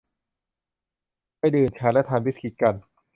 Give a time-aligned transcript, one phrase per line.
[1.39, 2.75] ไปดื่มชาและทานบิสกิตกัน